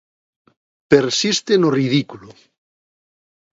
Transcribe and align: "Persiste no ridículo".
"Persiste 0.93 1.53
no 1.61 1.69
ridículo". 1.79 2.29